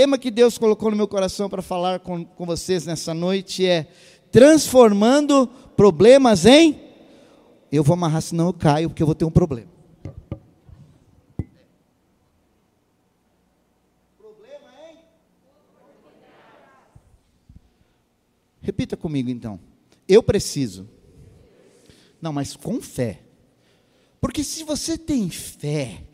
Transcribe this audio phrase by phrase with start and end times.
[0.00, 3.86] tema que Deus colocou no meu coração para falar com, com vocês nessa noite é
[4.32, 6.80] transformando problemas em.
[7.70, 9.68] Eu vou amarrar, senão eu caio, porque eu vou ter um problema.
[14.16, 14.96] Problema em.
[18.62, 19.60] Repita comigo então.
[20.08, 20.88] Eu preciso.
[22.22, 23.20] Não, mas com fé.
[24.18, 26.04] Porque se você tem fé,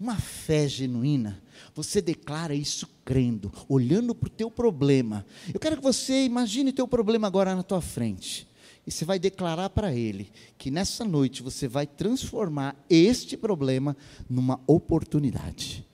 [0.00, 1.40] uma fé genuína,
[1.78, 5.24] você declara isso crendo, olhando para o teu problema.
[5.54, 8.48] Eu quero que você imagine o teu problema agora na tua frente.
[8.84, 10.28] E você vai declarar para ele
[10.58, 13.96] que nessa noite você vai transformar este problema
[14.28, 15.86] numa oportunidade.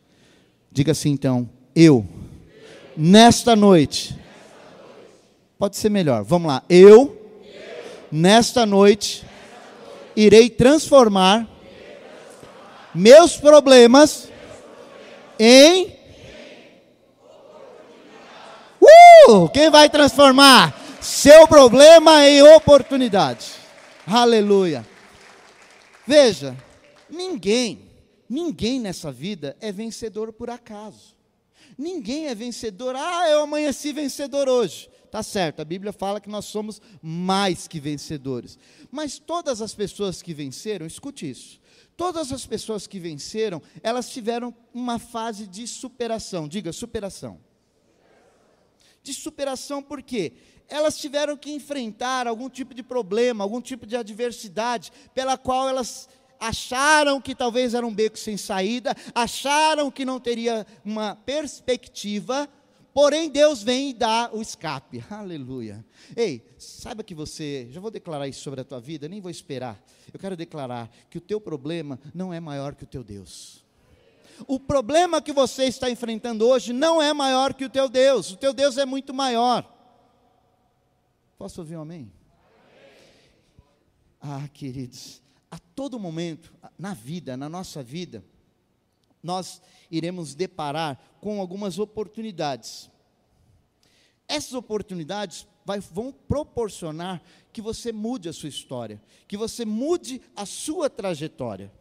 [0.73, 2.09] Diga assim então, eu,
[2.97, 4.19] nesta noite,
[5.59, 7.15] pode ser melhor, vamos lá, eu,
[8.11, 9.23] nesta noite,
[10.17, 11.47] irei transformar
[12.95, 14.33] meus problemas
[15.39, 15.97] em.
[19.29, 19.49] Uh!
[19.49, 23.47] Quem vai transformar seu problema em oportunidade?
[24.07, 24.87] Aleluia.
[26.07, 26.57] Veja,
[27.09, 27.91] ninguém,
[28.29, 31.15] ninguém nessa vida é vencedor por acaso.
[31.77, 34.89] Ninguém é vencedor, ah, eu amanheci vencedor hoje.
[35.11, 38.59] Tá certo, a Bíblia fala que nós somos mais que vencedores.
[38.91, 41.61] Mas todas as pessoas que venceram, escute isso,
[41.97, 46.49] Todas as pessoas que venceram, elas tiveram uma fase de superação.
[46.49, 47.39] Diga, superação.
[49.03, 50.33] De superação por quê?
[50.69, 56.09] Elas tiveram que enfrentar algum tipo de problema, algum tipo de adversidade, pela qual elas
[56.41, 62.49] acharam que talvez era um beco sem saída, acharam que não teria uma perspectiva,
[62.95, 65.05] Porém, Deus vem e dá o escape.
[65.11, 65.85] Aleluia.
[66.17, 69.83] Ei, saiba que você, já vou declarar isso sobre a tua vida, nem vou esperar.
[70.13, 73.65] Eu quero declarar que o teu problema não é maior que o teu Deus.
[74.47, 78.31] O problema que você está enfrentando hoje não é maior que o teu Deus.
[78.31, 79.69] O teu Deus é muito maior.
[81.37, 82.13] Posso ouvir um amém?
[84.21, 85.21] Ah, queridos,
[85.51, 88.25] a todo momento, na vida, na nossa vida,
[89.25, 89.61] nós
[89.91, 92.91] iremos deparar com algumas oportunidades.
[94.29, 100.47] Essas oportunidades vai, vão proporcionar que você mude a sua história, que você mude a
[100.47, 101.73] sua trajetória.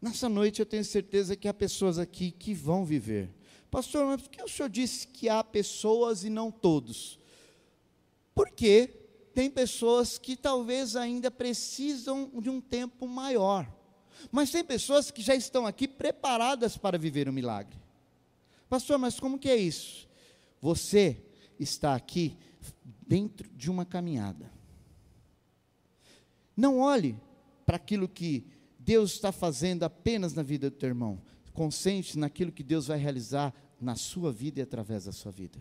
[0.00, 3.30] Nessa noite eu tenho certeza que há pessoas aqui que vão viver.
[3.70, 7.18] Pastor, mas por que o senhor disse que há pessoas e não todos?
[8.34, 8.88] Porque
[9.32, 13.66] tem pessoas que talvez ainda precisam de um tempo maior.
[14.30, 17.78] Mas tem pessoas que já estão aqui preparadas para viver um milagre.
[18.68, 20.08] Pastor, mas como que é isso?
[20.62, 21.20] Você
[21.58, 22.38] está aqui
[23.06, 24.50] dentro de uma caminhada.
[26.56, 27.18] Não olhe
[27.66, 28.46] para aquilo que
[28.78, 31.20] Deus está fazendo apenas na vida do teu irmão.
[31.52, 35.58] Consente naquilo que Deus vai realizar na sua vida e através da sua vida.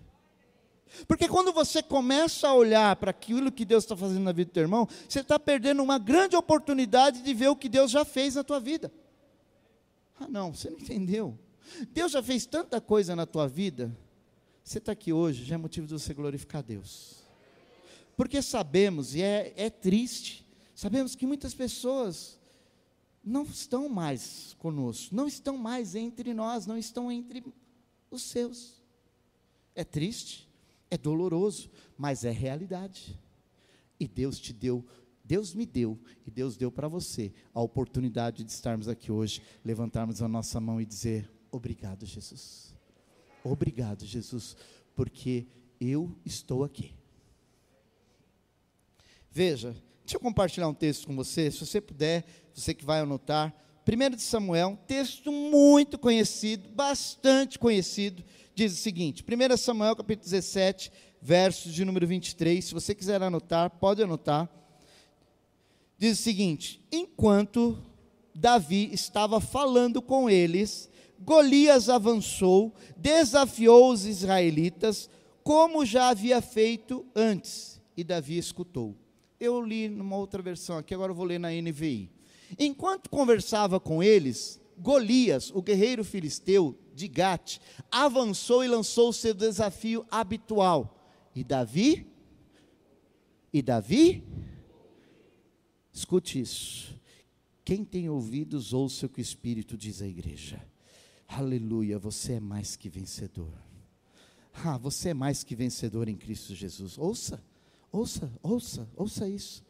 [1.08, 4.54] Porque quando você começa a olhar para aquilo que Deus está fazendo na vida do
[4.54, 8.36] teu irmão, você está perdendo uma grande oportunidade de ver o que Deus já fez
[8.36, 8.92] na tua vida.
[10.20, 11.40] Ah, não, você não entendeu.
[11.90, 13.96] Deus já fez tanta coisa na tua vida.
[14.64, 17.24] Você está aqui hoje, já é motivo de você glorificar a Deus.
[18.16, 20.46] Porque sabemos, e é, é triste,
[20.76, 22.40] sabemos que muitas pessoas
[23.24, 27.44] não estão mais conosco, não estão mais entre nós, não estão entre
[28.10, 28.82] os seus.
[29.76, 30.48] É triste,
[30.90, 33.18] é doloroso, mas é realidade.
[34.00, 34.86] E Deus te deu,
[35.24, 40.22] Deus me deu, e Deus deu para você a oportunidade de estarmos aqui hoje, levantarmos
[40.22, 42.71] a nossa mão e dizer: Obrigado, Jesus.
[43.44, 44.56] Obrigado, Jesus,
[44.96, 45.48] porque
[45.80, 46.94] eu estou aqui.
[49.32, 49.72] Veja,
[50.04, 53.56] deixa eu compartilhar um texto com você, se você puder, você que vai anotar.
[53.88, 60.26] 1 de Samuel, um texto muito conhecido, bastante conhecido, diz o seguinte: 1 Samuel capítulo
[60.26, 60.92] 17,
[61.22, 62.64] versos de número 23.
[62.64, 64.50] Se você quiser anotar, pode anotar.
[65.98, 67.82] Diz o seguinte: Enquanto
[68.36, 70.90] Davi estava falando com eles,
[71.24, 75.10] Golias avançou, desafiou os israelitas,
[75.44, 78.96] como já havia feito antes, e Davi escutou.
[79.40, 82.12] Eu li numa outra versão aqui, agora eu vou ler na NVI.
[82.60, 87.60] Enquanto conversava com eles, Golias, o guerreiro filisteu de Gate,
[87.92, 90.98] avançou e lançou seu desafio habitual.
[91.36, 92.08] E Davi?
[93.54, 94.24] E Davi?
[95.94, 97.00] Escute isso.
[97.64, 100.71] Quem tem ouvidos, ouça o que o Espírito diz à igreja.
[101.38, 103.54] Aleluia, você é mais que vencedor.
[104.66, 106.98] Ah, você é mais que vencedor em Cristo Jesus.
[106.98, 107.42] Ouça,
[107.90, 109.64] ouça, ouça, ouça isso.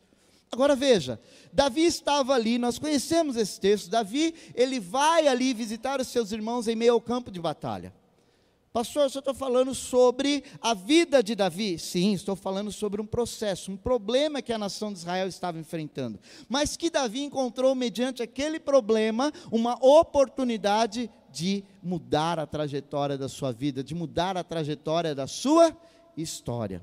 [0.52, 1.22] Agora veja,
[1.54, 3.90] Davi estava ali, nós conhecemos esse texto.
[3.90, 7.94] Davi, ele vai ali visitar os seus irmãos em meio ao campo de batalha.
[8.74, 11.78] Pastor, eu estou falando sobre a vida de Davi.
[11.78, 16.18] Sim, estou falando sobre um processo, um problema que a nação de Israel estava enfrentando.
[16.48, 23.52] Mas que Davi encontrou, mediante aquele problema, uma oportunidade de mudar a trajetória da sua
[23.52, 25.76] vida, de mudar a trajetória da sua
[26.18, 26.82] história.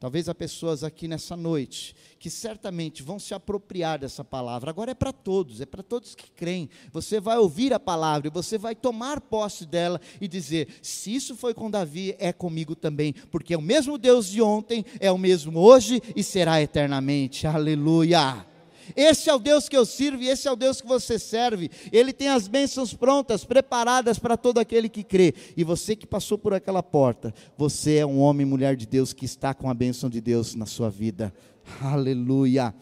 [0.00, 4.70] Talvez há pessoas aqui nessa noite que certamente vão se apropriar dessa palavra.
[4.70, 6.70] Agora é para todos, é para todos que creem.
[6.90, 11.36] Você vai ouvir a palavra e você vai tomar posse dela e dizer: se isso
[11.36, 15.18] foi com Davi, é comigo também, porque é o mesmo Deus de ontem, é o
[15.18, 17.46] mesmo hoje e será eternamente.
[17.46, 18.49] Aleluia.
[18.96, 21.70] Esse é o Deus que eu sirvo e esse é o Deus que você serve.
[21.92, 25.34] Ele tem as bênçãos prontas, preparadas para todo aquele que crê.
[25.56, 29.12] E você que passou por aquela porta, você é um homem e mulher de Deus
[29.12, 31.32] que está com a bênção de Deus na sua vida.
[31.80, 32.74] Aleluia.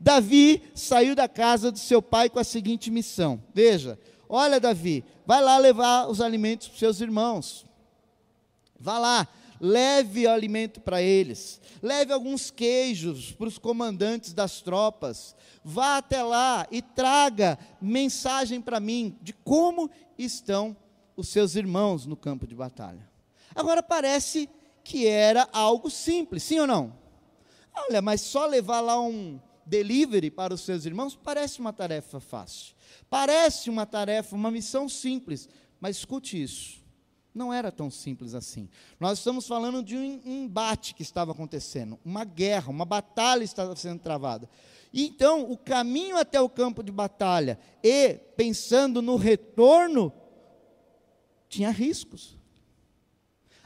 [0.00, 3.98] Davi saiu da casa do seu pai com a seguinte missão: Veja,
[4.28, 7.66] olha, Davi, vai lá levar os alimentos para os seus irmãos.
[8.78, 9.28] Vá lá,
[9.60, 15.34] leve alimento para eles, leve alguns queijos para os comandantes das tropas,
[15.64, 20.76] vá até lá e traga mensagem para mim de como estão
[21.16, 23.08] os seus irmãos no campo de batalha.
[23.54, 24.48] Agora parece
[24.84, 26.96] que era algo simples, sim ou não?
[27.74, 32.74] Olha, mas só levar lá um delivery para os seus irmãos parece uma tarefa fácil.
[33.10, 35.48] Parece uma tarefa, uma missão simples,
[35.80, 36.82] mas escute isso.
[37.34, 38.68] Não era tão simples assim.
[38.98, 44.00] Nós estamos falando de um embate que estava acontecendo, uma guerra, uma batalha estava sendo
[44.00, 44.48] travada.
[44.92, 50.12] Então, o caminho até o campo de batalha e pensando no retorno,
[51.48, 52.38] tinha riscos.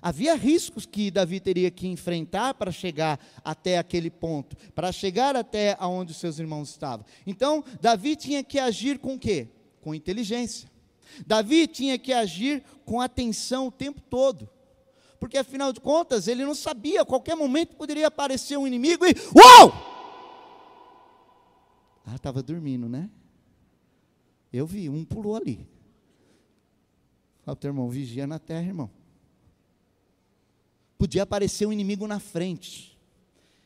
[0.01, 5.77] Havia riscos que Davi teria que enfrentar para chegar até aquele ponto, para chegar até
[5.79, 7.07] aonde os seus irmãos estavam.
[7.25, 9.49] Então, Davi tinha que agir com o quê?
[9.81, 10.72] Com inteligência.
[11.27, 14.49] Davi tinha que agir com atenção o tempo todo.
[15.19, 19.15] Porque afinal de contas, ele não sabia, a qualquer momento poderia aparecer um inimigo e.
[19.37, 19.93] Uau!
[22.05, 23.09] Ah, estava dormindo, né?
[24.53, 25.67] Eu vi, um pulou ali.
[27.43, 28.91] Fala, teu irmão, vigia na terra, irmão.
[30.99, 32.99] Podia aparecer um inimigo na frente.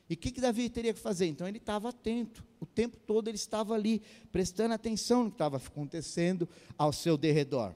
[0.09, 1.27] E o que, que Davi teria que fazer?
[1.27, 4.03] Então ele estava atento, o tempo todo ele estava ali,
[4.33, 7.73] prestando atenção no que estava acontecendo ao seu derredor.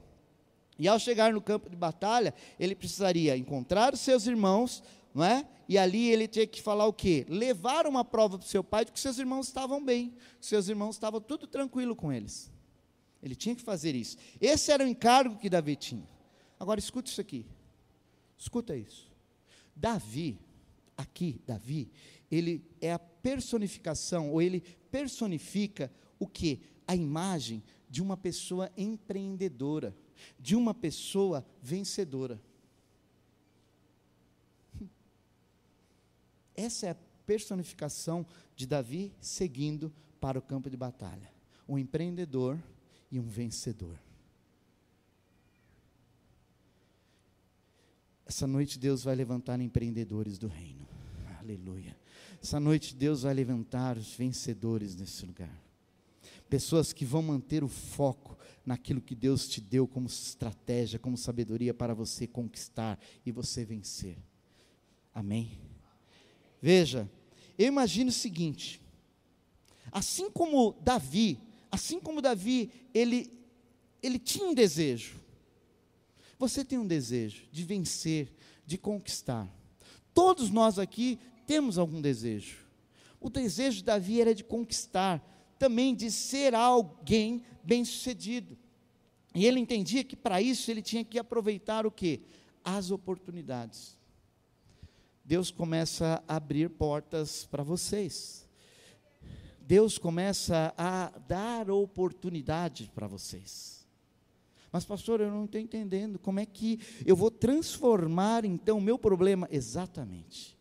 [0.77, 4.83] E ao chegar no campo de batalha, ele precisaria encontrar os seus irmãos,
[5.13, 5.47] não é?
[5.67, 7.25] E ali ele tinha que falar o quê?
[7.29, 10.95] Levar uma prova para o seu pai de que seus irmãos estavam bem, seus irmãos
[10.95, 12.51] estavam tudo tranquilo com eles.
[13.23, 14.17] Ele tinha que fazer isso.
[14.39, 16.07] Esse era o encargo que Davi tinha.
[16.59, 17.45] Agora escute isso aqui.
[18.37, 19.09] Escuta isso.
[19.75, 20.39] Davi,
[20.97, 21.91] aqui, Davi,
[22.31, 26.61] ele é a personificação, ou ele personifica o que?
[26.87, 29.93] A imagem de uma pessoa empreendedora,
[30.39, 32.41] de uma pessoa vencedora.
[36.55, 38.25] Essa é a personificação
[38.55, 41.29] de Davi seguindo para o campo de batalha.
[41.67, 42.57] Um empreendedor
[43.11, 43.99] e um vencedor.
[48.25, 50.87] Essa noite Deus vai levantar empreendedores do reino.
[51.39, 52.00] Aleluia.
[52.41, 55.61] Essa noite Deus vai levantar os vencedores nesse lugar.
[56.49, 58.35] Pessoas que vão manter o foco
[58.65, 64.17] naquilo que Deus te deu como estratégia, como sabedoria para você conquistar e você vencer.
[65.13, 65.59] Amém?
[66.59, 67.09] Veja,
[67.57, 68.81] eu imagino o seguinte:
[69.91, 71.39] assim como Davi,
[71.71, 73.31] assim como Davi, ele,
[74.01, 75.21] ele tinha um desejo,
[76.39, 79.47] você tem um desejo de vencer, de conquistar.
[80.13, 82.65] Todos nós aqui temos algum desejo.
[83.19, 85.23] O desejo de Davi era de conquistar,
[85.59, 88.57] também de ser alguém bem-sucedido.
[89.35, 92.21] E ele entendia que para isso ele tinha que aproveitar o que?
[92.63, 93.97] As oportunidades.
[95.23, 98.47] Deus começa a abrir portas para vocês.
[99.59, 103.87] Deus começa a dar oportunidades para vocês.
[104.71, 108.97] Mas, pastor, eu não estou entendendo como é que eu vou transformar então o meu
[108.97, 109.47] problema.
[109.51, 110.59] Exatamente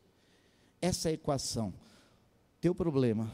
[0.81, 1.73] essa equação,
[2.61, 3.33] teu problema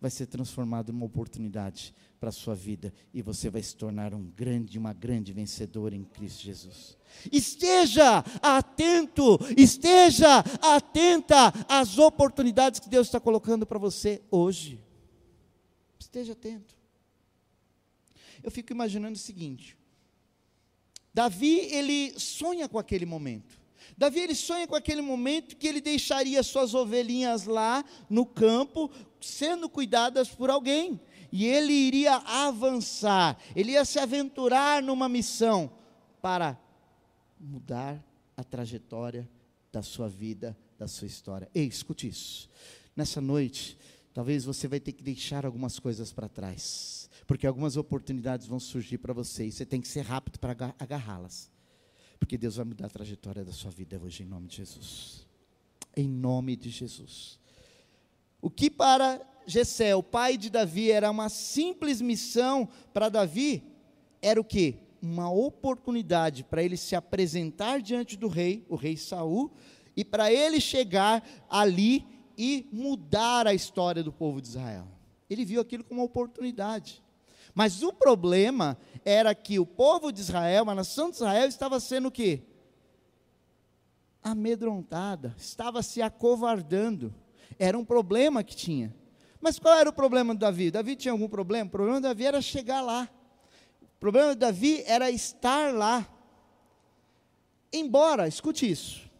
[0.00, 4.14] vai ser transformado em uma oportunidade para a sua vida e você vai se tornar
[4.14, 6.96] um grande, uma grande vencedora em Cristo Jesus.
[7.32, 14.80] Esteja atento, esteja atenta às oportunidades que Deus está colocando para você hoje.
[15.98, 16.76] Esteja atento.
[18.42, 19.76] Eu fico imaginando o seguinte:
[21.12, 23.65] Davi, ele sonha com aquele momento.
[23.96, 28.90] Davi ele sonha com aquele momento que ele deixaria suas ovelhinhas lá no campo,
[29.20, 31.00] sendo cuidadas por alguém,
[31.32, 35.70] e ele iria avançar, ele ia se aventurar numa missão
[36.20, 36.58] para
[37.38, 38.02] mudar
[38.36, 39.28] a trajetória
[39.72, 41.48] da sua vida, da sua história.
[41.54, 42.48] Ei, escute isso.
[42.94, 43.76] Nessa noite,
[44.12, 48.98] talvez você vai ter que deixar algumas coisas para trás, porque algumas oportunidades vão surgir
[48.98, 51.50] para você e você tem que ser rápido para agarrá-las.
[52.18, 55.26] Porque Deus vai mudar a trajetória da sua vida hoje em nome de Jesus.
[55.96, 57.38] Em nome de Jesus.
[58.40, 63.62] O que para Jessé, o pai de Davi, era uma simples missão para Davi,
[64.20, 64.76] era o que?
[65.00, 69.52] Uma oportunidade para ele se apresentar diante do rei, o rei Saul,
[69.96, 72.04] e para ele chegar ali
[72.36, 74.88] e mudar a história do povo de Israel.
[75.30, 77.02] Ele viu aquilo como uma oportunidade.
[77.56, 82.08] Mas o problema era que o povo de Israel, a nação de Israel, estava sendo
[82.08, 82.42] o quê?
[84.22, 87.14] Amedrontada, estava se acovardando.
[87.58, 88.94] Era um problema que tinha.
[89.40, 90.70] Mas qual era o problema de Davi?
[90.70, 91.66] Davi tinha algum problema?
[91.66, 93.08] O problema de Davi era chegar lá.
[93.80, 96.06] O problema de Davi era estar lá.
[97.72, 99.10] Embora, escute isso,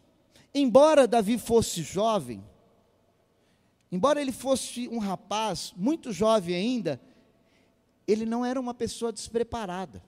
[0.53, 2.43] embora Davi fosse jovem,
[3.91, 7.01] embora ele fosse um rapaz, muito jovem ainda,
[8.07, 10.01] ele não era uma pessoa despreparada.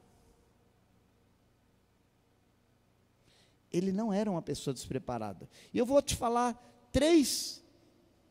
[3.72, 5.48] Ele não era uma pessoa despreparada.
[5.74, 6.58] E eu vou te falar
[6.91, 7.62] três,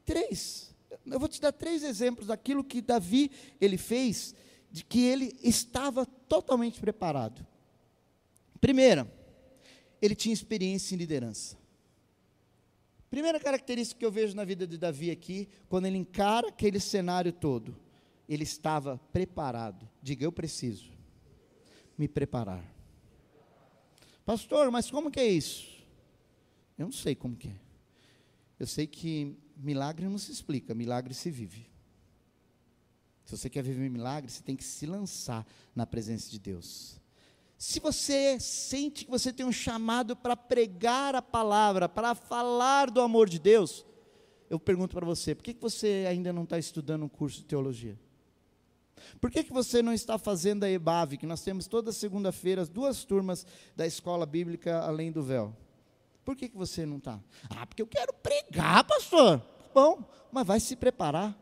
[0.05, 0.75] três,
[1.07, 4.35] eu vou te dar três exemplos daquilo que Davi ele fez,
[4.71, 7.47] de que ele estava totalmente preparado.
[8.61, 9.11] Primeira,
[10.01, 11.57] ele tinha experiência em liderança.
[13.11, 17.33] Primeira característica que eu vejo na vida de Davi aqui, quando ele encara aquele cenário
[17.33, 17.77] todo,
[18.29, 19.89] ele estava preparado.
[20.03, 20.91] Diga, eu preciso
[21.97, 22.65] me preparar.
[24.25, 25.67] Pastor, mas como que é isso?
[26.77, 27.61] Eu não sei como que é.
[28.59, 31.69] Eu sei que milagre não se explica, milagre se vive.
[33.25, 37.01] Se você quer viver milagre, você tem que se lançar na presença de Deus.
[37.57, 43.01] Se você sente que você tem um chamado para pregar a palavra, para falar do
[43.01, 43.85] amor de Deus,
[44.49, 47.99] eu pergunto para você, por que você ainda não está estudando um curso de teologia?
[49.21, 52.69] Por que, que você não está fazendo a EBAV, que nós temos toda segunda-feira as
[52.69, 55.55] duas turmas da escola bíblica além do véu?
[56.25, 57.19] Por que, que você não está?
[57.49, 59.43] Ah, porque eu quero pregar, pastor.
[59.75, 61.39] Bom, mas vai se preparar,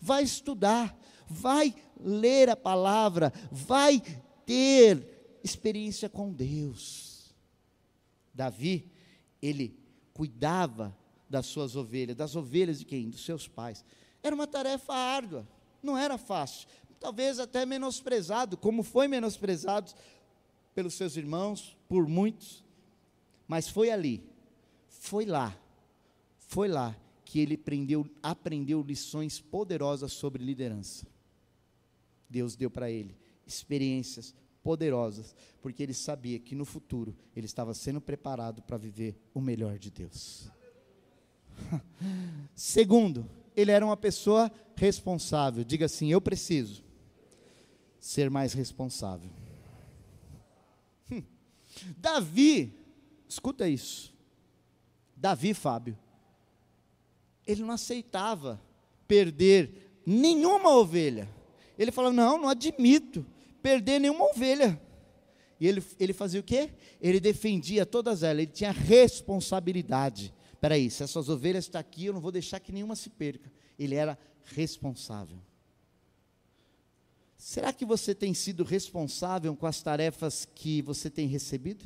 [0.00, 4.02] vai estudar, vai ler a palavra, vai
[4.44, 7.34] ter experiência com Deus.
[8.32, 8.90] Davi,
[9.40, 9.78] ele
[10.12, 10.96] cuidava
[11.28, 13.10] das suas ovelhas, das ovelhas de quem?
[13.10, 13.84] Dos seus pais.
[14.22, 15.46] Era uma tarefa árdua
[15.82, 16.68] não era fácil,
[16.98, 19.92] talvez até menosprezado, como foi menosprezado
[20.74, 22.64] pelos seus irmãos, por muitos,
[23.46, 24.22] mas foi ali,
[24.88, 25.56] foi lá,
[26.38, 31.06] foi lá que ele aprendeu, aprendeu lições poderosas sobre liderança.
[32.28, 33.16] Deus deu para ele
[33.46, 39.40] experiências poderosas, porque ele sabia que no futuro ele estava sendo preparado para viver o
[39.40, 40.50] melhor de Deus.
[42.54, 43.28] Segundo,
[43.58, 45.64] ele era uma pessoa responsável.
[45.64, 46.84] Diga assim: eu preciso
[47.98, 49.28] ser mais responsável.
[51.10, 51.24] Hum.
[51.96, 52.72] Davi,
[53.28, 54.14] escuta isso.
[55.16, 55.98] Davi, Fábio,
[57.44, 58.62] ele não aceitava
[59.08, 61.28] perder nenhuma ovelha.
[61.76, 63.26] Ele falou: não, não admito
[63.60, 64.80] perder nenhuma ovelha.
[65.58, 66.70] E ele, ele fazia o quê?
[67.00, 70.32] Ele defendia todas elas, ele tinha responsabilidade.
[70.58, 73.48] Espera aí, se essas ovelhas estão aqui, eu não vou deixar que nenhuma se perca.
[73.78, 75.38] Ele era responsável.
[77.36, 81.84] Será que você tem sido responsável com as tarefas que você tem recebido?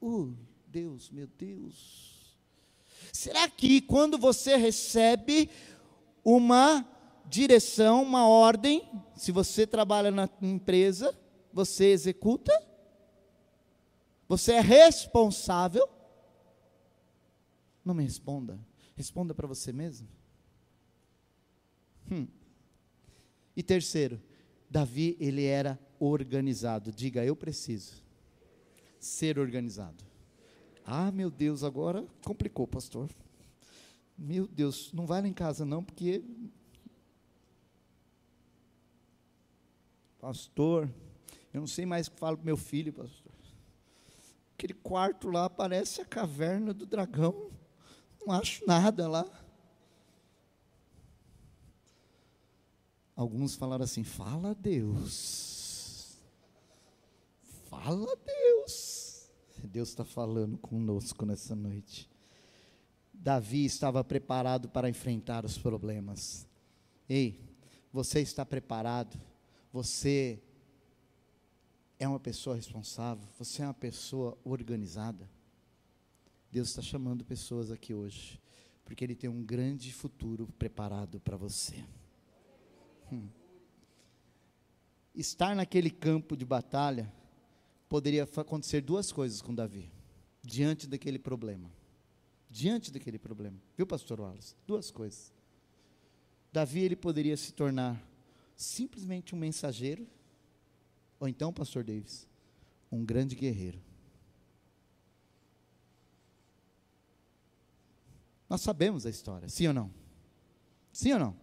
[0.00, 0.36] Uh,
[0.68, 2.38] Deus, meu Deus.
[3.12, 5.50] Será que quando você recebe
[6.24, 6.88] uma
[7.26, 11.12] direção, uma ordem, se você trabalha na empresa,
[11.52, 12.52] você executa?
[14.28, 15.88] Você é responsável?
[17.84, 18.58] Não me responda.
[18.96, 20.08] Responda para você mesmo.
[22.10, 22.26] Hum.
[23.56, 24.20] E terceiro,
[24.68, 26.92] Davi, ele era organizado.
[26.92, 28.02] Diga, eu preciso
[28.98, 30.04] ser organizado.
[30.84, 33.08] Ah, meu Deus, agora complicou, pastor.
[34.16, 36.22] Meu Deus, não vai lá em casa não, porque.
[40.18, 40.90] Pastor,
[41.52, 43.32] eu não sei mais o que falo para meu filho, pastor.
[44.54, 47.50] Aquele quarto lá parece a caverna do dragão.
[48.24, 49.26] Não acho nada lá.
[53.16, 56.18] Alguns falaram assim: fala Deus.
[57.68, 59.30] Fala Deus.
[59.64, 62.10] Deus está falando conosco nessa noite.
[63.12, 66.48] Davi estava preparado para enfrentar os problemas.
[67.08, 67.38] Ei,
[67.92, 69.20] você está preparado?
[69.72, 70.42] Você
[71.98, 75.28] é uma pessoa responsável, você é uma pessoa organizada.
[76.50, 78.40] Deus está chamando pessoas aqui hoje,
[78.84, 81.84] porque Ele tem um grande futuro preparado para você.
[83.12, 83.28] Hum.
[85.14, 87.12] Estar naquele campo de batalha
[87.88, 89.90] poderia acontecer duas coisas com Davi,
[90.42, 91.70] diante daquele problema.
[92.48, 93.56] Diante daquele problema.
[93.76, 94.56] Viu, pastor Wallace?
[94.66, 95.32] Duas coisas.
[96.52, 98.00] Davi ele poderia se tornar
[98.56, 100.06] simplesmente um mensageiro,
[101.18, 102.28] ou então, pastor Davis,
[102.90, 103.80] um grande guerreiro.
[108.50, 109.92] Nós sabemos a história, sim ou não?
[110.92, 111.36] Sim ou não?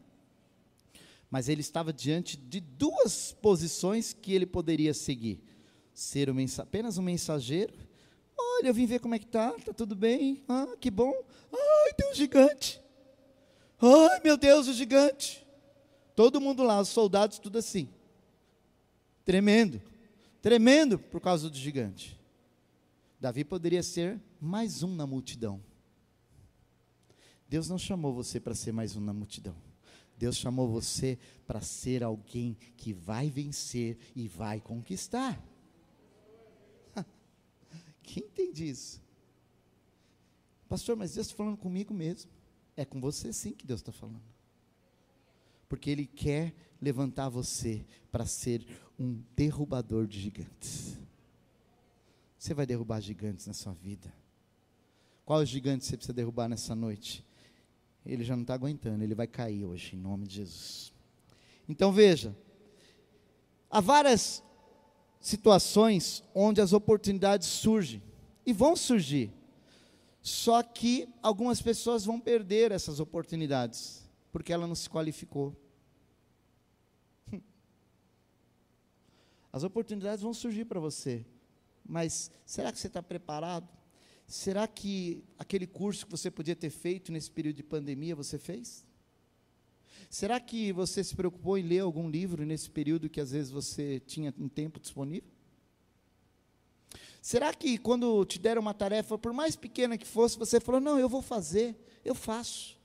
[1.32, 5.42] Mas ele estava diante de duas posições que ele poderia seguir:
[5.94, 7.74] ser um apenas um mensageiro.
[8.38, 10.44] Olha, eu vim ver como é que tá, tá tudo bem?
[10.50, 11.14] Ah, que bom.
[11.54, 12.82] Ai, tem um gigante.
[13.82, 15.48] Ai, meu Deus, o gigante.
[16.14, 17.88] Todo mundo lá, os soldados, tudo assim.
[19.24, 19.82] Tremendo.
[20.42, 22.20] Tremendo por causa do gigante.
[23.20, 25.62] Davi poderia ser mais um na multidão.
[27.50, 29.56] Deus não chamou você para ser mais um na multidão.
[30.18, 35.42] Deus chamou você para ser alguém que vai vencer e vai conquistar.
[38.02, 39.02] Quem entende isso?
[40.68, 42.30] Pastor, mas Deus está falando comigo mesmo.
[42.76, 44.22] É com você sim que Deus está falando.
[45.70, 48.66] Porque Ele quer levantar você para ser
[48.98, 50.98] um derrubador de gigantes.
[52.38, 54.14] Você vai derrubar gigantes na sua vida.
[55.26, 57.26] Qual gigante você precisa derrubar nessa noite?
[58.08, 60.94] Ele já não está aguentando, ele vai cair hoje, em nome de Jesus.
[61.68, 62.36] Então veja,
[63.70, 64.42] há várias
[65.20, 68.02] situações onde as oportunidades surgem,
[68.46, 69.34] e vão surgir.
[70.22, 75.54] Só que algumas pessoas vão perder essas oportunidades, porque ela não se qualificou.
[79.52, 81.26] As oportunidades vão surgir para você,
[81.86, 83.77] mas será que você está preparado?
[84.28, 88.86] Será que aquele curso que você podia ter feito nesse período de pandemia você fez?
[90.10, 94.02] Será que você se preocupou em ler algum livro nesse período que às vezes você
[94.02, 95.30] tinha um tempo disponível?
[97.22, 100.98] Será que quando te deram uma tarefa, por mais pequena que fosse, você falou: Não,
[101.00, 102.78] eu vou fazer, eu faço?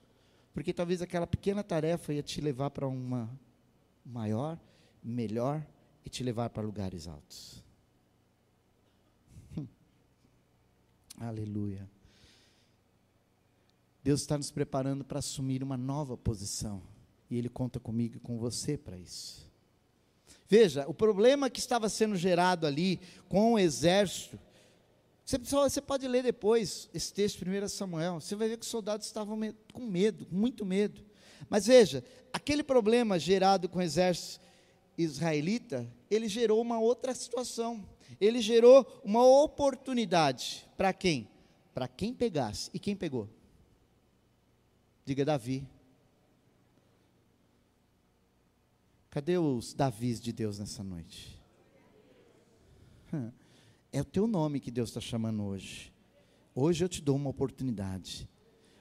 [0.52, 3.30] Porque talvez aquela pequena tarefa ia te levar para uma
[4.04, 4.58] maior,
[5.02, 5.64] melhor
[6.04, 7.62] e te levar para lugares altos.
[9.56, 9.66] Hum.
[11.22, 11.88] Aleluia.
[14.02, 16.82] Deus está nos preparando para assumir uma nova posição.
[17.30, 19.48] E Ele conta comigo e com você para isso.
[20.48, 24.36] Veja, o problema que estava sendo gerado ali com o exército,
[25.24, 29.06] você, você pode ler depois esse texto, 1 Samuel, você vai ver que os soldados
[29.06, 29.38] estavam
[29.72, 31.04] com medo, com muito medo.
[31.48, 34.44] Mas veja, aquele problema gerado com o exército
[34.98, 37.88] israelita, ele gerou uma outra situação.
[38.20, 41.28] Ele gerou uma oportunidade para quem?
[41.74, 42.70] Para quem pegasse.
[42.72, 43.28] E quem pegou?
[45.04, 45.66] Diga Davi.
[49.10, 51.38] Cadê os Davis de Deus nessa noite?
[53.92, 55.92] É o teu nome que Deus está chamando hoje.
[56.54, 58.26] Hoje eu te dou uma oportunidade.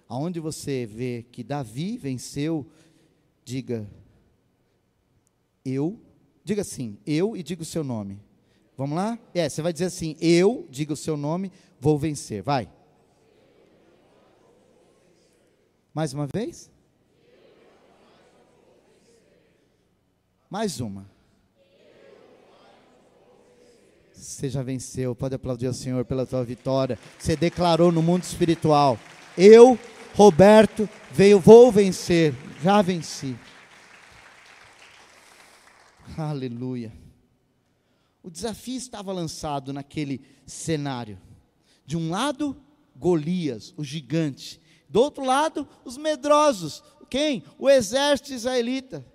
[0.08, 2.66] Aonde você vê que Davi venceu,
[3.44, 3.90] diga,
[5.66, 6.00] eu,
[6.44, 8.20] diga assim, eu e diga o seu nome.
[8.82, 9.20] Vamos lá?
[9.32, 12.42] É, você vai dizer assim, eu, diga o seu nome, vou vencer.
[12.42, 12.68] Vai.
[15.94, 16.68] Mais uma vez?
[20.50, 21.08] Mais uma.
[24.14, 26.98] Você já venceu, pode aplaudir ao Senhor pela tua vitória.
[27.20, 28.98] Você declarou no mundo espiritual:
[29.38, 29.78] Eu,
[30.16, 32.34] Roberto, veio, vou vencer.
[32.64, 33.38] Já venci.
[36.18, 37.01] Aleluia.
[38.24, 41.20] O desafio estava lançado naquele cenário.
[41.86, 42.62] De um lado,
[42.96, 44.62] Golias, o gigante.
[44.88, 46.84] Do outro lado, os medrosos.
[47.10, 47.44] Quem?
[47.58, 49.06] O exército israelita.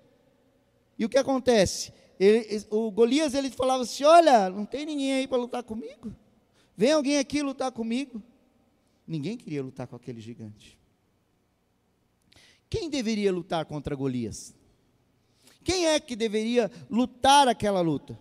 [0.99, 1.93] E o que acontece?
[2.19, 6.13] Ele, o Golias ele falava assim: Olha, não tem ninguém aí para lutar comigo.
[6.75, 8.21] Vem alguém aqui lutar comigo.
[9.07, 10.77] Ninguém queria lutar com aquele gigante.
[12.69, 14.53] Quem deveria lutar contra Golias?
[15.63, 18.19] Quem é que deveria lutar aquela luta?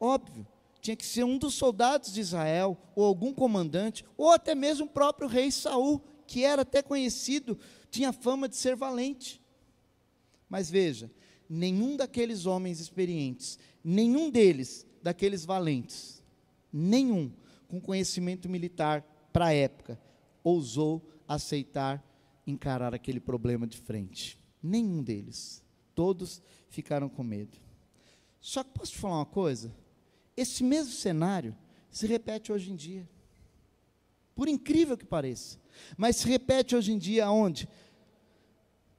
[0.00, 0.46] Óbvio,
[0.80, 4.90] tinha que ser um dos soldados de Israel, ou algum comandante, ou até mesmo o
[4.90, 7.58] próprio rei Saul, que era até conhecido,
[7.90, 9.42] tinha fama de ser valente.
[10.48, 11.10] Mas veja,
[11.48, 16.22] nenhum daqueles homens experientes, nenhum deles, daqueles valentes,
[16.72, 17.32] nenhum
[17.66, 20.00] com conhecimento militar para a época,
[20.42, 22.02] ousou aceitar
[22.46, 24.38] encarar aquele problema de frente.
[24.62, 25.62] Nenhum deles.
[25.94, 27.58] Todos ficaram com medo.
[28.40, 29.74] Só que posso te falar uma coisa?
[30.40, 31.56] Esse mesmo cenário
[31.90, 33.08] se repete hoje em dia.
[34.34, 35.58] Por incrível que pareça.
[35.96, 37.68] Mas se repete hoje em dia onde?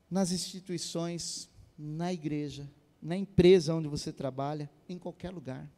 [0.10, 2.70] Nas instituições, na igreja,
[3.02, 5.70] na empresa onde você trabalha, em qualquer lugar.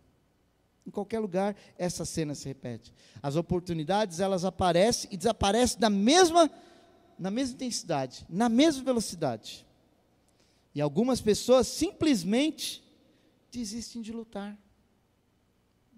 [0.86, 2.92] Em qualquer lugar essa cena se repete.
[3.22, 6.50] As oportunidades elas aparecem e desaparecem na mesma
[7.20, 9.64] na mesma intensidade, na mesma velocidade.
[10.74, 12.84] E algumas pessoas simplesmente
[13.52, 14.58] desistem de lutar.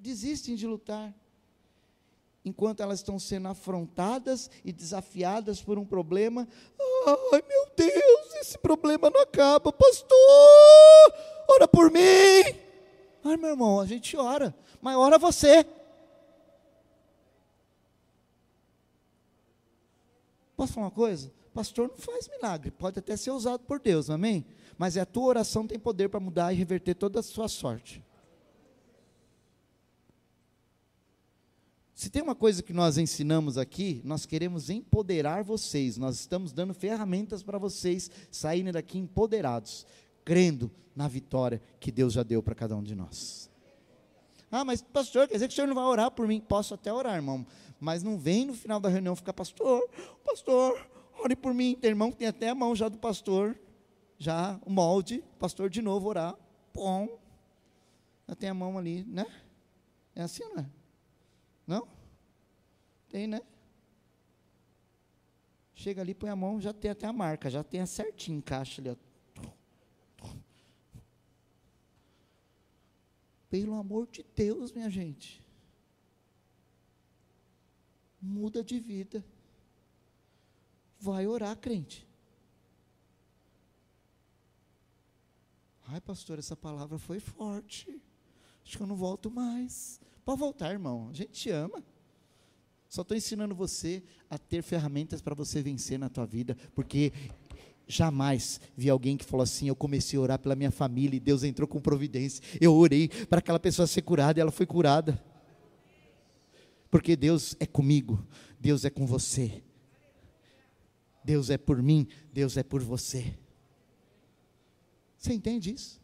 [0.04, 1.13] Desistem de lutar.
[2.44, 6.46] Enquanto elas estão sendo afrontadas e desafiadas por um problema,
[7.32, 10.18] ai meu Deus, esse problema não acaba, pastor,
[11.48, 12.02] ora por mim.
[13.24, 15.66] Ai meu irmão, a gente ora, mas ora você.
[20.58, 21.32] Posso falar uma coisa?
[21.54, 24.46] Pastor não faz milagre, pode até ser usado por Deus, amém?
[24.78, 28.04] Mas é a tua oração tem poder para mudar e reverter toda a sua sorte.
[31.94, 36.74] Se tem uma coisa que nós ensinamos aqui, nós queremos empoderar vocês, nós estamos dando
[36.74, 39.86] ferramentas para vocês saírem daqui empoderados,
[40.26, 43.50] crendo na vitória que Deus já deu para cada um de nós.
[44.52, 46.40] Ah, mas pastor, quer dizer que o senhor não vai orar por mim?
[46.40, 47.46] Posso até orar, irmão,
[47.80, 49.88] mas não vem no final da reunião ficar, pastor,
[50.24, 50.88] pastor,
[51.20, 51.76] ore por mim.
[51.80, 53.56] Tem irmão que tem até a mão já do pastor,
[54.18, 56.36] já o molde, pastor de novo orar.
[56.74, 57.08] Bom,
[58.28, 59.26] já tem a mão ali, né?
[60.16, 60.83] É assim, não é?
[61.65, 61.88] Não?
[63.10, 63.41] Tem, né?
[65.76, 68.82] Chega ali, põe a mão, já tem até a marca, já tem a certinho, encaixa
[68.82, 68.89] ali.
[68.89, 68.95] Ó.
[73.49, 75.43] Pelo amor de Deus, minha gente
[78.23, 79.23] muda de vida.
[80.99, 82.08] Vai orar, crente.
[85.88, 88.02] Ai, pastor, essa palavra foi forte.
[88.63, 89.99] Acho que eu não volto mais.
[90.26, 91.10] Pode voltar, irmão.
[91.10, 91.84] A gente te ama.
[92.88, 97.12] Só estou ensinando você a ter ferramentas para você vencer na tua vida, porque
[97.88, 101.44] jamais vi alguém que falou assim: Eu comecei a orar pela minha família e Deus
[101.44, 102.44] entrou com providência.
[102.62, 105.22] Eu orei para aquela pessoa ser curada e ela foi curada.
[106.92, 108.24] Porque Deus é comigo,
[108.60, 109.64] Deus é com você.
[111.24, 113.36] Deus é por mim, Deus é por você.
[115.18, 116.02] Você entende isso?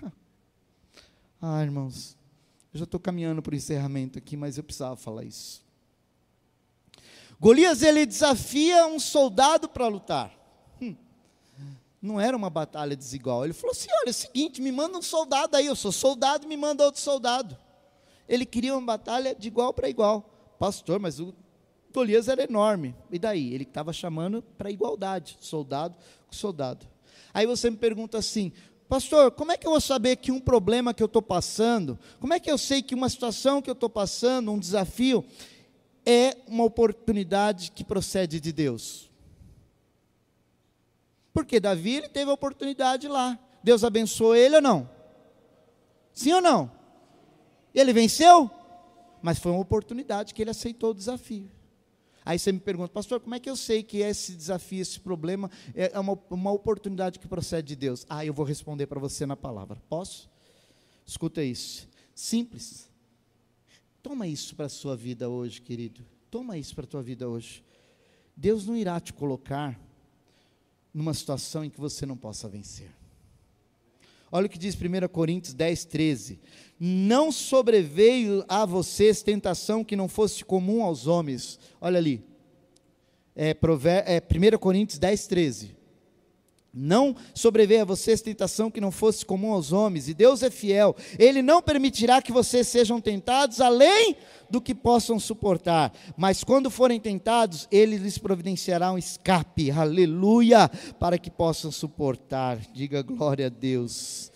[1.42, 2.18] Ah, irmãos,
[2.72, 5.62] eu já estou caminhando para o encerramento aqui, mas eu precisava falar isso.
[7.38, 10.32] Golias ele desafia um soldado para lutar.
[10.80, 10.94] Hum.
[12.00, 13.44] Não era uma batalha desigual.
[13.44, 16.46] Ele falou assim: olha, é o seguinte, me manda um soldado aí, eu sou soldado,
[16.46, 17.56] me manda outro soldado
[18.30, 20.22] ele queria uma batalha de igual para igual.
[20.56, 21.34] Pastor, mas o
[21.92, 22.94] Golias era enorme.
[23.10, 23.52] E daí?
[23.52, 25.96] Ele estava chamando para igualdade, soldado
[26.28, 26.86] com soldado.
[27.34, 28.52] Aí você me pergunta assim,
[28.90, 32.34] pastor, como é que eu vou saber que um problema que eu estou passando, como
[32.34, 35.24] é que eu sei que uma situação que eu estou passando, um desafio,
[36.04, 39.08] é uma oportunidade que procede de Deus?
[41.32, 43.38] Porque Davi ele teve a oportunidade lá.
[43.62, 44.90] Deus abençoou ele ou não?
[46.12, 46.68] Sim ou não?
[47.72, 48.50] Ele venceu,
[49.22, 51.48] mas foi uma oportunidade que ele aceitou o desafio.
[52.24, 55.50] Aí você me pergunta, pastor, como é que eu sei que esse desafio, esse problema
[55.74, 58.04] é uma, uma oportunidade que procede de Deus?
[58.08, 59.82] Ah, eu vou responder para você na palavra.
[59.88, 60.28] Posso?
[61.06, 61.88] Escuta isso.
[62.14, 62.90] Simples.
[64.02, 66.04] Toma isso para a sua vida hoje, querido.
[66.30, 67.64] Toma isso para a tua vida hoje.
[68.36, 69.78] Deus não irá te colocar
[70.92, 72.90] numa situação em que você não possa vencer.
[74.32, 76.40] Olha o que diz 1 Coríntios 10, 13.
[76.78, 81.58] Não sobreveio a vocês tentação que não fosse comum aos homens.
[81.80, 82.24] Olha ali.
[83.34, 85.79] É, é 1 Coríntios 10, 13.
[86.72, 90.94] Não sobreveio a vocês tentação que não fosse comum aos homens, e Deus é fiel,
[91.18, 94.16] Ele não permitirá que vocês sejam tentados além
[94.48, 101.18] do que possam suportar, mas quando forem tentados, Ele lhes providenciará um escape, aleluia, para
[101.18, 102.58] que possam suportar.
[102.72, 104.30] Diga glória a Deus.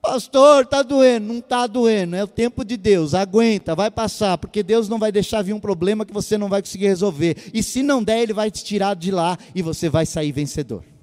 [0.00, 4.62] Pastor, está doendo, não está doendo, é o tempo de Deus, aguenta, vai passar, porque
[4.62, 7.82] Deus não vai deixar vir um problema que você não vai conseguir resolver, e se
[7.82, 10.93] não der, Ele vai te tirar de lá e você vai sair vencedor.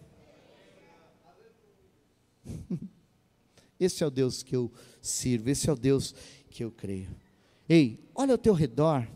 [3.79, 6.13] Esse é o Deus que eu sirvo, esse é o Deus
[6.51, 7.09] que eu creio.
[7.67, 9.07] Ei, olha ao teu redor.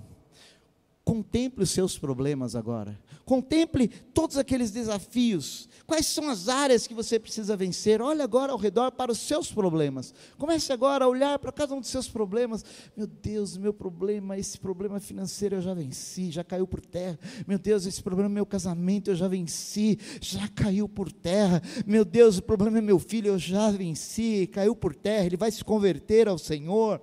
[1.03, 2.99] Contemple os seus problemas agora.
[3.25, 5.67] Contemple todos aqueles desafios.
[5.87, 8.01] Quais são as áreas que você precisa vencer?
[8.01, 10.13] Olhe agora ao redor para os seus problemas.
[10.37, 12.63] Comece agora a olhar para cada um dos seus problemas.
[12.95, 17.19] Meu Deus, meu problema, esse problema financeiro eu já venci, já caiu por terra.
[17.47, 21.61] Meu Deus, esse problema é meu casamento eu já venci, já caiu por terra.
[21.85, 25.25] Meu Deus, o problema é meu filho, eu já venci, caiu por terra.
[25.25, 27.01] Ele vai se converter ao Senhor.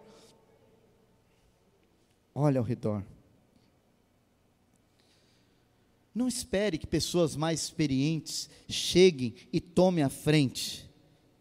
[2.34, 3.04] Olha ao redor.
[6.14, 10.90] Não espere que pessoas mais experientes cheguem e tomem a frente.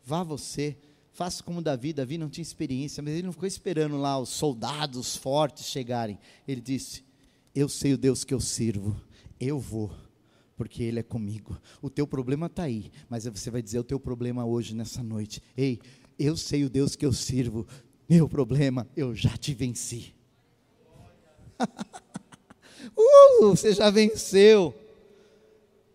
[0.03, 0.77] Vá você,
[1.11, 1.93] faça como Davi.
[1.93, 6.17] Davi não tinha experiência, mas ele não ficou esperando lá os soldados fortes chegarem.
[6.47, 7.03] Ele disse:
[7.53, 8.99] Eu sei o Deus que eu sirvo,
[9.39, 9.91] eu vou,
[10.55, 11.59] porque Ele é comigo.
[11.81, 15.41] O teu problema está aí, mas você vai dizer o teu problema hoje, nessa noite.
[15.57, 15.79] Ei,
[16.17, 17.67] eu sei o Deus que eu sirvo,
[18.09, 20.13] meu problema, eu já te venci.
[22.97, 24.73] Uh, você já venceu.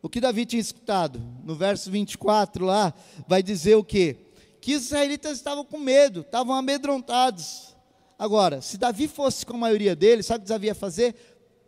[0.03, 1.21] O que Davi tinha escutado?
[1.45, 2.95] No verso 24 lá,
[3.27, 4.17] vai dizer o quê?
[4.61, 7.75] Que os israelitas estavam com medo, estavam amedrontados.
[8.19, 11.15] Agora, se Davi fosse com a maioria deles, sabe o que Davi ia fazer?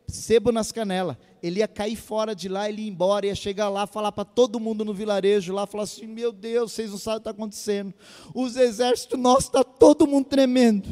[0.06, 1.16] Sebo nas canelas.
[1.42, 4.58] Ele ia cair fora de lá, ele ia embora, ia chegar lá, falar para todo
[4.58, 7.94] mundo no vilarejo lá, falar assim: Meu Deus, vocês não sabem o que está acontecendo.
[8.34, 10.88] Os exércitos nossos, está todo mundo tremendo.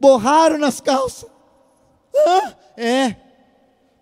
[0.00, 1.30] Borraram nas calças.
[2.26, 2.56] Hã?
[2.76, 3.16] É.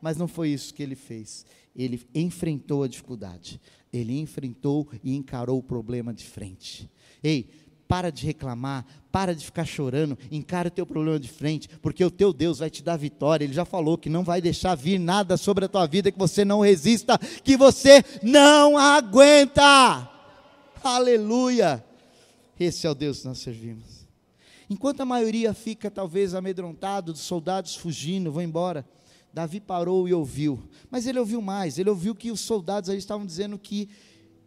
[0.01, 1.45] Mas não foi isso que ele fez.
[1.75, 3.61] Ele enfrentou a dificuldade.
[3.93, 6.91] Ele enfrentou e encarou o problema de frente.
[7.23, 7.49] Ei,
[7.89, 12.11] para de reclamar, para de ficar chorando, encara o teu problema de frente, porque o
[12.11, 13.45] teu Deus vai te dar vitória.
[13.45, 16.45] Ele já falou que não vai deixar vir nada sobre a tua vida que você
[16.45, 20.11] não resista, que você não aguenta.
[20.83, 21.85] Aleluia!
[22.59, 23.96] Esse é o Deus que nós servimos.
[24.69, 28.85] Enquanto a maioria fica talvez amedrontado, os soldados fugindo, vão embora,
[29.33, 30.63] Davi parou e ouviu.
[30.91, 33.89] Mas ele ouviu mais, ele ouviu que os soldados aí estavam dizendo que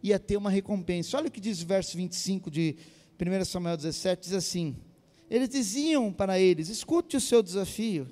[0.02, 1.16] ia ter uma recompensa.
[1.16, 2.76] Olha o que diz o verso 25 de
[3.18, 4.76] 1 Samuel 17, diz assim:
[5.30, 8.08] Eles diziam para eles: escute o seu desafio.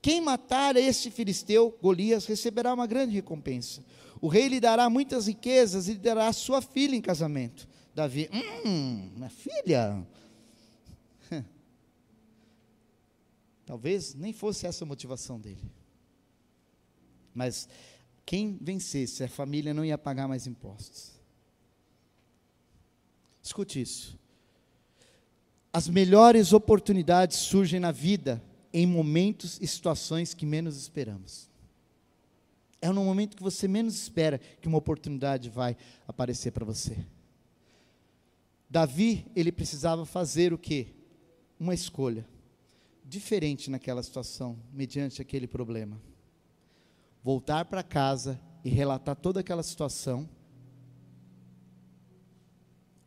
[0.00, 3.82] Quem matar este filisteu, Golias, receberá uma grande recompensa.
[4.20, 7.66] O rei lhe dará muitas riquezas e lhe dará sua filha em casamento.
[7.94, 10.06] Davi, hum, minha filha,
[13.66, 15.70] Talvez nem fosse essa a motivação dele.
[17.34, 17.68] Mas
[18.26, 21.12] quem vencesse, a família não ia pagar mais impostos.
[23.42, 24.18] Escute isso.
[25.72, 31.50] As melhores oportunidades surgem na vida em momentos e situações que menos esperamos.
[32.80, 37.04] É no momento que você menos espera que uma oportunidade vai aparecer para você.
[38.68, 40.88] Davi, ele precisava fazer o quê?
[41.58, 42.26] Uma escolha
[43.14, 46.00] diferente naquela situação, mediante aquele problema.
[47.22, 50.28] Voltar para casa e relatar toda aquela situação,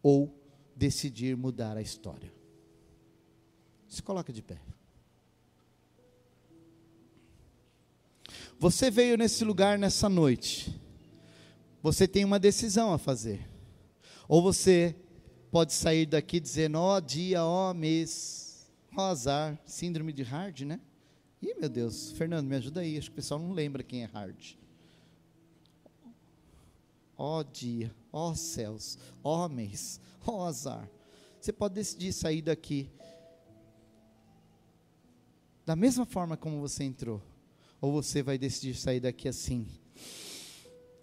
[0.02, 0.34] ou
[0.74, 2.34] decidir mudar a história.
[3.86, 4.62] Se coloca de pé.
[8.58, 10.74] Você veio nesse lugar nessa noite.
[11.84, 13.46] Você tem uma decisão a fazer.
[14.28, 14.96] Ou você
[15.52, 18.47] pode sair daqui dizendo: ó oh, dia, ó oh, mês,
[18.96, 20.80] azar, síndrome de Hard, né?
[21.42, 24.06] Ih, meu Deus, Fernando, me ajuda aí, acho que o pessoal não lembra quem é
[24.06, 24.56] Hard.
[27.16, 30.90] Ó oh, dia, ó oh, céus, ó oh, mês, ó azar.
[31.40, 32.90] Você pode decidir sair daqui
[35.68, 37.22] da mesma forma como você entrou,
[37.82, 39.68] ou você vai decidir sair daqui assim,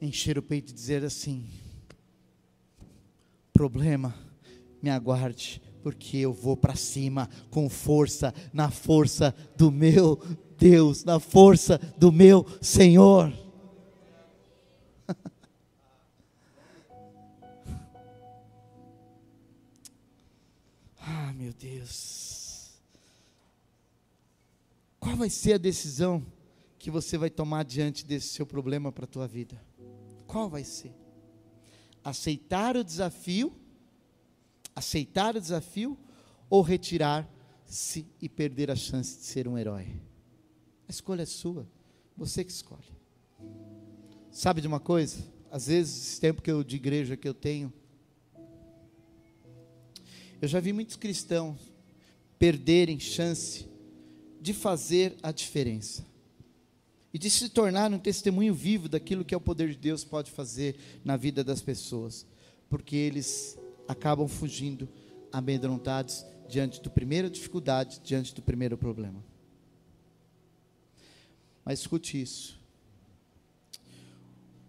[0.01, 1.47] encher o peito e dizer assim:
[3.53, 4.15] problema,
[4.83, 10.19] me aguarde, porque eu vou para cima com força, na força do meu
[10.57, 13.31] Deus, na força do meu Senhor.
[20.99, 22.81] ah, meu Deus.
[24.99, 26.25] Qual vai ser a decisão
[26.79, 29.63] que você vai tomar diante desse seu problema para a tua vida?
[30.27, 30.95] Qual vai ser?
[32.03, 33.55] Aceitar o desafio
[34.75, 35.99] aceitar o desafio
[36.49, 40.01] ou retirar-se e perder a chance de ser um herói?
[40.89, 41.69] A escolha é sua,
[42.17, 42.83] você que escolhe.
[44.31, 45.25] Sabe de uma coisa?
[45.51, 47.73] Às vezes, esse tempo que eu, de igreja que eu tenho,
[50.43, 51.73] eu já vi muitos cristãos
[52.39, 53.67] perderem chance
[54.41, 56.05] de fazer a diferença
[57.15, 60.33] e de se tornar um testemunho vivo daquilo que é o poder de Deus pode
[60.33, 62.27] fazer na vida das pessoas,
[62.69, 63.57] porque eles
[63.89, 64.89] acabam fugindo
[65.33, 69.23] amedrontados diante da primeira dificuldade, diante do primeiro problema.
[71.65, 72.61] Mas escute isso.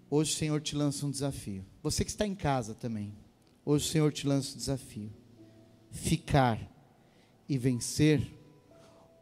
[0.09, 1.65] Hoje o Senhor te lança um desafio.
[1.83, 3.13] Você que está em casa também.
[3.65, 5.11] Hoje o Senhor te lança um desafio.
[5.91, 6.59] Ficar
[7.49, 8.21] e vencer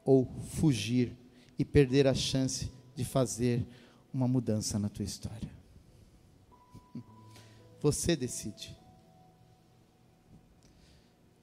[0.05, 1.17] ou fugir
[1.57, 3.65] e perder a chance de fazer
[4.13, 5.51] uma mudança na tua história.
[7.81, 8.82] Você decide.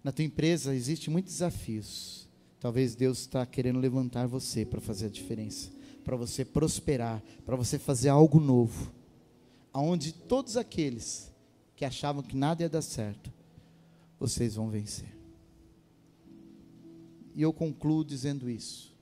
[0.02, 2.28] Na tua empresa existem muitos desafios.
[2.58, 5.70] Talvez Deus está querendo levantar você para fazer a diferença,
[6.04, 8.92] para você prosperar, para você fazer algo novo.
[9.72, 11.32] Aonde todos aqueles
[11.76, 13.32] que achavam que nada ia dar certo,
[14.18, 15.08] vocês vão vencer.
[17.34, 18.94] E eu concluo dizendo isso.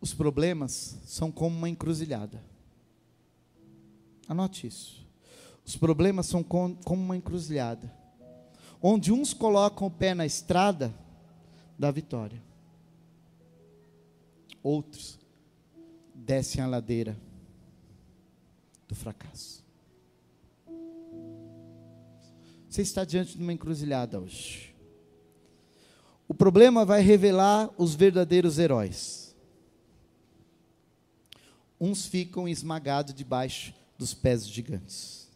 [0.00, 2.42] Os problemas são como uma encruzilhada.
[4.28, 5.06] Anote isso.
[5.70, 7.94] Os problemas são como uma encruzilhada.
[8.82, 10.92] Onde uns colocam o pé na estrada
[11.78, 12.42] da vitória,
[14.64, 15.16] outros
[16.12, 17.16] descem a ladeira
[18.88, 19.64] do fracasso.
[22.68, 24.74] Você está diante de uma encruzilhada hoje.
[26.26, 29.36] O problema vai revelar os verdadeiros heróis.
[31.80, 35.29] Uns ficam esmagados debaixo dos pés gigantes,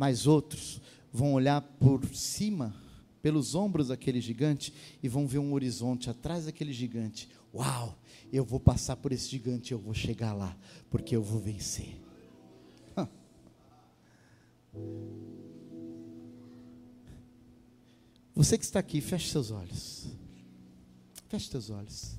[0.00, 0.80] mas outros
[1.12, 2.74] vão olhar por cima,
[3.20, 7.28] pelos ombros daquele gigante, e vão ver um horizonte atrás daquele gigante.
[7.54, 7.98] Uau!
[8.32, 10.56] Eu vou passar por esse gigante, eu vou chegar lá,
[10.88, 12.00] porque eu vou vencer.
[18.34, 20.06] Você que está aqui, feche seus olhos.
[21.28, 22.16] Feche seus olhos.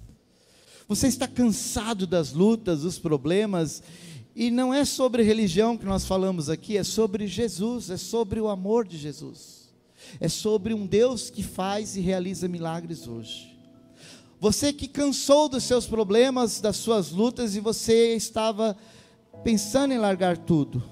[0.87, 3.81] Você está cansado das lutas, dos problemas,
[4.35, 8.47] e não é sobre religião que nós falamos aqui, é sobre Jesus, é sobre o
[8.47, 9.61] amor de Jesus.
[10.19, 13.57] É sobre um Deus que faz e realiza milagres hoje.
[14.39, 18.75] Você que cansou dos seus problemas, das suas lutas e você estava
[19.43, 20.83] pensando em largar tudo.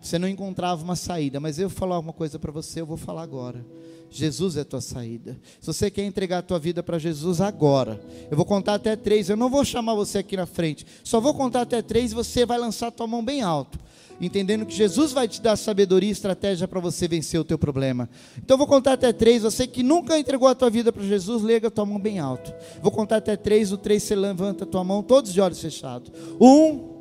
[0.00, 2.96] Você não encontrava uma saída, mas eu vou falar uma coisa para você, eu vou
[2.96, 3.64] falar agora.
[4.10, 5.38] Jesus é a tua saída.
[5.60, 9.28] Se você quer entregar a tua vida para Jesus agora, eu vou contar até três.
[9.28, 12.46] Eu não vou chamar você aqui na frente, só vou contar até três e você
[12.46, 13.78] vai lançar a tua mão bem alto,
[14.20, 18.08] entendendo que Jesus vai te dar sabedoria e estratégia para você vencer o teu problema.
[18.38, 19.42] Então eu vou contar até três.
[19.42, 22.52] Você que nunca entregou a tua vida para Jesus, lega a tua mão bem alto.
[22.80, 23.72] Vou contar até três.
[23.72, 26.10] O três você levanta a tua mão, todos de olhos fechados.
[26.40, 26.96] Um,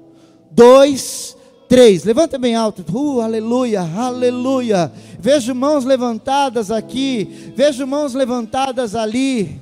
[0.51, 1.36] dois,
[1.67, 2.03] três.
[2.03, 2.83] Levanta bem alto.
[2.91, 4.91] Uh, aleluia, aleluia.
[5.19, 7.51] Vejo mãos levantadas aqui.
[7.55, 9.61] Vejo mãos levantadas ali.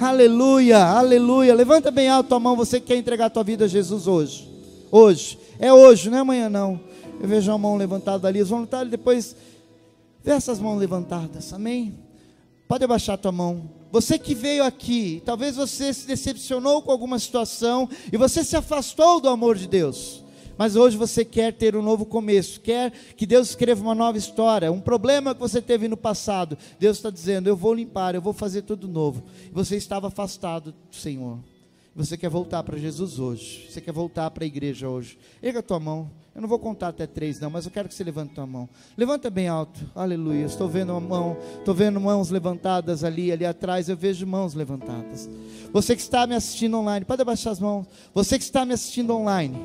[0.00, 1.54] Aleluia, aleluia.
[1.54, 2.56] Levanta bem alto a mão.
[2.56, 4.48] Você que quer entregar a tua vida a Jesus hoje.
[4.90, 5.38] Hoje.
[5.58, 6.80] É hoje, não é amanhã não.
[7.20, 8.40] Eu vejo a mão levantada ali.
[8.40, 9.36] Os voluntários depois.
[10.24, 11.52] Vê essas mãos levantadas.
[11.52, 11.94] Amém?
[12.68, 13.70] Pode abaixar a tua mão.
[13.90, 19.20] Você que veio aqui, talvez você se decepcionou com alguma situação e você se afastou
[19.20, 20.22] do amor de Deus
[20.56, 24.70] mas hoje você quer ter um novo começo, quer que Deus escreva uma nova história,
[24.70, 28.32] um problema que você teve no passado, Deus está dizendo: Eu vou limpar, eu vou
[28.32, 29.22] fazer tudo novo.
[29.52, 31.38] Você estava afastado do Senhor,
[31.94, 35.18] você quer voltar para Jesus hoje, você quer voltar para a igreja hoje.
[35.42, 36.21] Erga a tua mão.
[36.34, 38.66] Eu não vou contar até três, não, mas eu quero que você levante a mão.
[38.96, 39.78] Levanta bem alto.
[39.94, 40.46] Aleluia.
[40.46, 43.90] Estou vendo uma mão, estou vendo mãos levantadas ali, ali atrás.
[43.90, 45.28] Eu vejo mãos levantadas.
[45.72, 47.86] Você que está me assistindo online, pode abaixar as mãos.
[48.14, 49.58] Você que está me assistindo online,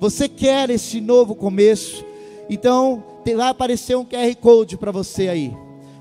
[0.00, 2.02] você quer esse novo começo?
[2.48, 3.02] Então,
[3.36, 5.54] vai aparecer um QR Code para você aí.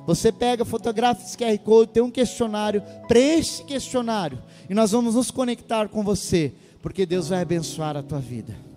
[0.06, 5.16] Você pega, fotografa esse QR Code, tem um questionário, preenche esse questionário e nós vamos
[5.16, 8.73] nos conectar com você, porque Deus vai abençoar a tua vida.